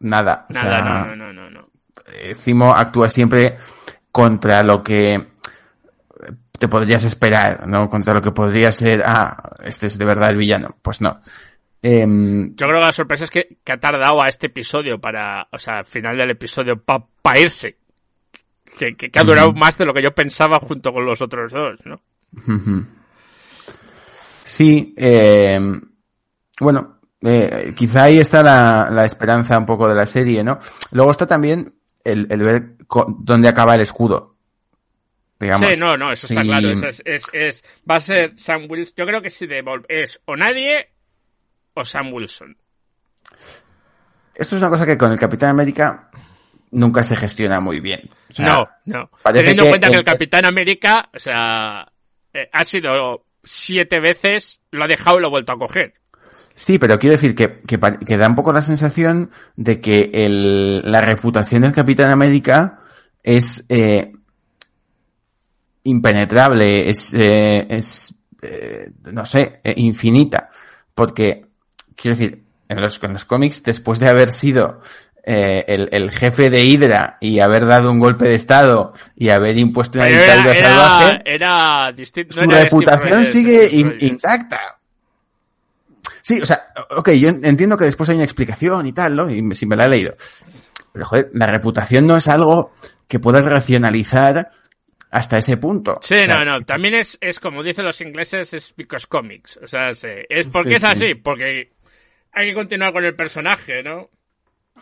[0.00, 0.46] nada.
[0.48, 1.68] Nada, no, no, no, no.
[2.36, 3.56] Cimo actúa siempre
[4.10, 5.28] contra lo que
[6.58, 7.88] te podrías esperar, ¿no?
[7.88, 10.76] Contra lo que podría ser, ah, este es de verdad el villano.
[10.82, 11.20] Pues no.
[11.80, 15.48] Em, Yo creo que la sorpresa es que, que ha tardado a este episodio para,
[15.52, 17.77] o sea, al final del episodio para irse.
[18.78, 21.52] Que, que, que ha durado más de lo que yo pensaba junto con los otros
[21.52, 22.00] dos, ¿no?
[24.44, 25.60] Sí, eh,
[26.60, 30.58] bueno, eh, quizá ahí está la, la esperanza un poco de la serie, ¿no?
[30.92, 32.76] Luego está también el, el ver
[33.18, 34.36] dónde acaba el escudo.
[35.38, 35.68] Digamos.
[35.72, 36.48] Sí, no, no, eso está Sí.
[36.48, 36.70] claro.
[36.70, 38.94] Eso es, es, es- va a ser Sam Wilson.
[38.96, 40.88] Yo creo que si Devolve es o nadie
[41.74, 42.56] o Sam Wilson.
[44.34, 46.10] Esto es una cosa que con el Capitán América
[46.70, 48.08] nunca se gestiona muy bien.
[48.30, 49.10] O sea, no, no.
[49.32, 51.90] Teniendo en cuenta que el- Capitán América, o sea,
[52.32, 55.94] eh, ha sido siete veces, lo ha dejado y lo ha vuelto a coger.
[56.54, 61.00] Sí, pero quiero decir que, que, da un poco la sensación de que el, la
[61.00, 62.80] reputación del Capitán América
[63.22, 64.12] es eh,
[65.84, 68.14] impenetrable, es, eh, es
[69.04, 70.50] no sé, infinita.
[70.94, 71.46] Porque,
[71.94, 74.80] quiero decir, en los, en los cómics, después de haber sido
[75.30, 79.58] eh, el, el jefe de Hydra y haber dado un golpe de estado y haber
[79.58, 81.34] impuesto una Pero dictadura era, salvaje, era,
[81.84, 82.32] era distinto.
[82.34, 84.78] su no era reputación Steve sigue in- intacta.
[86.22, 86.62] Sí, o sea,
[86.96, 89.30] ok, yo entiendo que después hay una explicación y tal, ¿no?
[89.30, 90.14] Y si me la he leído.
[90.92, 92.72] Pero, joder, la reputación no es algo
[93.06, 94.50] que puedas racionalizar
[95.10, 95.98] hasta ese punto.
[96.02, 96.64] Sí, O sea, no, no.
[96.64, 99.58] También es, es como dicen los ingleses, es because comics.
[99.62, 100.86] O sea, es, es porque Sí, es sí.
[100.88, 101.72] así, porque
[102.32, 104.10] hay que continuar con el personaje, ¿no?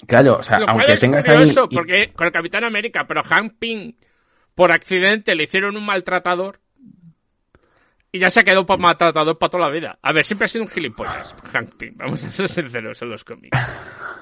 [0.06, 3.22] Claro, o sea, Lo cual aunque es tengas curioso, porque con el Capitán América, pero
[3.22, 3.94] Hank Pym,
[4.54, 6.60] por accidente, le hicieron un maltratador
[8.12, 9.98] y ya se ha quedado para maltratador para toda la vida.
[10.02, 13.24] A ver, siempre ha sido un gilipollas, Hank Pym, vamos a ser sinceros en los
[13.24, 13.58] cómics.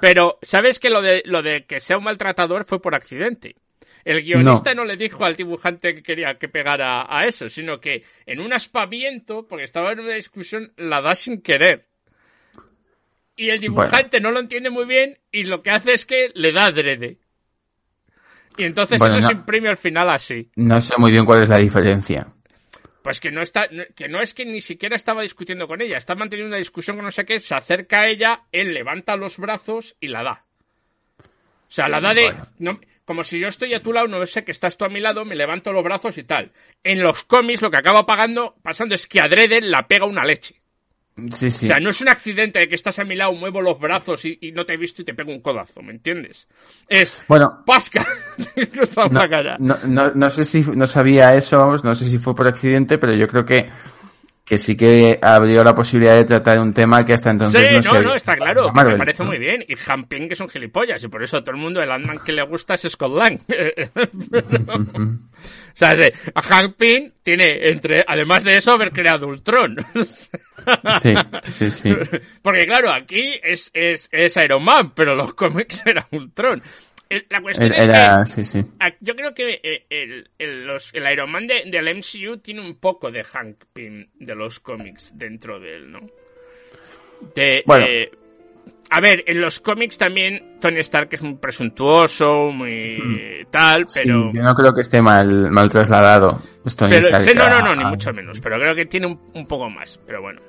[0.01, 3.57] Pero, ¿sabes que lo de, lo de que sea un maltratador fue por accidente?
[4.05, 4.85] El guionista no.
[4.85, 9.47] le dijo al dibujante que quería que pegara a eso, sino que en un aspaviento,
[9.49, 11.89] porque estaba en una discusión, la da sin querer.
[13.37, 16.53] Y el dibujante no lo entiende muy bien y lo que hace es que le
[16.53, 17.19] da adrede.
[18.57, 19.27] Y entonces Bueno, eso no.
[19.29, 20.51] se imprime al final así.
[20.55, 22.29] No sé muy bien cuál es la diferencia.
[23.03, 26.15] Pues que no está, que no es que ni siquiera estaba discutiendo con ella, está
[26.15, 29.97] manteniendo una discusión con no sé qué, se acerca a ella, él levanta los brazos
[30.01, 30.45] y la da.
[31.19, 32.47] O sea, la da de, Bueno.
[32.59, 35.01] no- como si yo estoy a tu lado, no sé que estás tú a mi
[35.01, 36.53] lado, me levanto los brazos y tal.
[36.85, 40.63] En los cómics lo que acaba pagando, pasando es que adrede la pega una leche.
[41.33, 41.67] Sí, sí.
[41.67, 44.25] O sea, no es un accidente de que estás a mi lado, muevo los brazos
[44.25, 46.49] y, y no te he visto y te pego un codazo, ¿me entiendes?
[46.89, 48.05] Es Bueno, pasca,
[49.11, 49.29] no,
[49.61, 53.13] no, no, no sé si no sabía eso, no sé si fue por accidente, pero
[53.15, 53.71] yo creo que,
[54.45, 57.83] que sí que abrió la posibilidad de tratar un tema que hasta entonces sí, no,
[57.83, 58.73] se no, había- no, está claro.
[58.73, 59.65] Marvel, me parece muy bien.
[59.69, 61.03] Y Hamping, que es un gilipollas.
[61.05, 63.39] Y por eso a todo el mundo el Ant-Man que le gusta es Scott Lang.
[65.75, 69.77] o sea, sí, Hank Pym tiene, entre, además de eso, haber creado Ultron.
[71.03, 71.15] Sí,
[71.53, 71.95] sí, sí.
[72.41, 76.63] Porque claro, aquí es, es, es Iron Man, pero los cómics era Ultron.
[77.29, 78.65] La cuestión Era, es que era- sí, sí.
[79.01, 82.77] Yo creo que eh, el, el, los- el Iron Man de- del MCU tiene un
[82.77, 86.01] poco de Hank Pym de los cómics dentro de él, ¿no?
[87.35, 87.87] De, Bueno.
[87.89, 88.11] eh,
[88.91, 94.31] a ver, en los cómics también Tony Stark es muy presuntuoso, muy tal, pero...
[94.31, 96.41] Sí, yo no creo que esté mal, mal trasladado.
[96.77, 99.07] Tony pero Stark sí, no, no, no, a- ni mucho menos, pero creo que tiene
[99.07, 100.41] un, un poco más, pero bueno.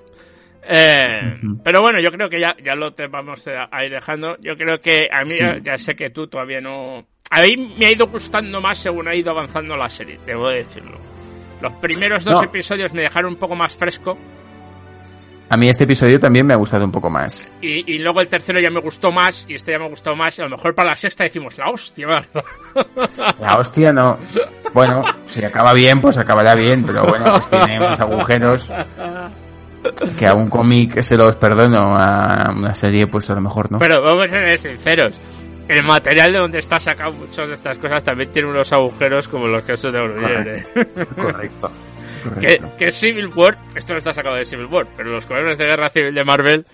[0.67, 1.37] Eh.
[1.63, 4.37] Pero bueno, yo creo que ya, ya lo te vamos a, a ir dejando.
[4.41, 5.39] Yo creo que a mí, Sí.
[5.39, 7.05] ya, ya sé que tú todavía no...
[7.29, 10.99] A mí me ha ido gustando más según ha ido avanzando la serie, debo decirlo.
[11.61, 12.43] Los primeros dos No.
[12.43, 14.17] episodios me dejaron un poco más fresco
[15.47, 17.49] A mí este episodio también me ha gustado un poco más.
[17.62, 20.15] y, y luego el tercero ya me gustó más y este ya me ha gustado
[20.15, 22.25] más y a lo mejor para la sexta decimos la hostia, ¿verdad?
[23.39, 24.17] La hostia no.
[24.73, 28.71] Bueno, si acaba bien, pues acabará bien, pero bueno, pues tiene unos agujeros
[30.17, 33.77] que a un cómic se los perdono, a una serie pues a lo mejor no.
[33.77, 35.13] Pero vamos a ser sinceros.
[35.67, 39.47] El material de donde está sacado muchas de estas cosas también tiene unos agujeros como
[39.47, 40.65] los casos de Eurogear, ¿eh?
[41.15, 41.71] Correcto.
[42.39, 45.65] Que, que Civil War, esto no está sacado de Civil War, pero los colores de
[45.65, 46.65] guerra civil de Marvel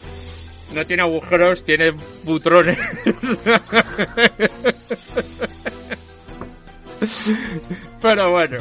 [0.73, 1.93] no tiene agujeros, tiene
[2.23, 2.77] butrones.
[8.01, 8.57] pero bueno.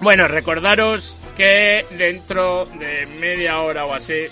[0.00, 4.26] Bueno, recordaros que dentro de media hora o así,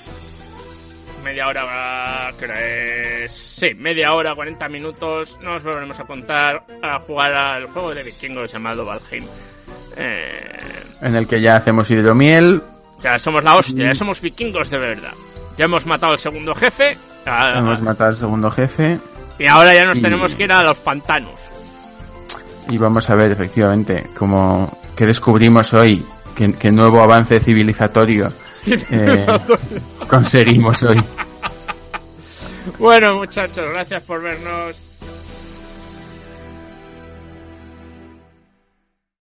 [1.22, 3.32] media hora, ¿qué hora es?
[3.32, 8.52] Sí, media hora, 40 minutos, nos volveremos a contar a jugar al juego de vikingos
[8.52, 9.24] llamado Valheim.
[9.96, 12.62] Eh, En el que ya hacemos hidromiel.
[13.02, 15.12] ya somos la hostia, ya somos vikingos de verdad.
[15.56, 18.98] Ya hemos matado al segundo jefe a- Hemos matado al segundo jefe.
[19.38, 21.38] y ahora ya nos y- tenemos que ir a los pantanos.
[22.70, 28.32] Y vamos a ver efectivamente cómo que descubrimos hoy, qué, qué nuevo avance civilizatorio
[28.66, 29.26] eh,
[30.08, 31.02] conseguimos hoy.
[32.78, 34.80] Bueno, muchachos, gracias por vernos.